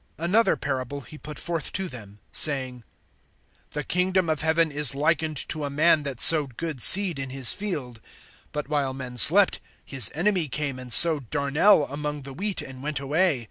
(24)Another 0.17 0.59
parable 0.59 1.01
he 1.01 1.15
put 1.15 1.37
forth 1.37 1.71
to 1.73 1.87
them, 1.87 2.17
saying: 2.31 2.83
The 3.69 3.83
kingdom 3.83 4.31
of 4.31 4.41
heaven 4.41 4.71
is 4.71 4.95
likened 4.95 5.37
to 5.49 5.63
a 5.63 5.69
man 5.69 6.01
that 6.01 6.19
sowed 6.19 6.57
good 6.57 6.81
seed 6.81 7.19
in 7.19 7.29
his 7.29 7.53
field. 7.53 8.01
(25)But 8.51 8.67
while 8.67 8.93
men 8.95 9.15
slept, 9.17 9.59
his 9.85 10.09
enemy 10.15 10.47
came 10.47 10.79
and 10.79 10.91
sowed 10.91 11.29
darnel 11.29 11.85
among 11.87 12.23
the 12.23 12.33
wheat, 12.33 12.63
and 12.63 12.81
went 12.81 12.99
away. 12.99 13.39